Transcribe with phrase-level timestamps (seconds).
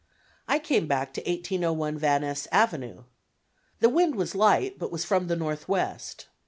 [0.47, 3.03] I came back to 1801 Van Ness Avenue.
[3.81, 6.25] The wind was light but was from the northwest.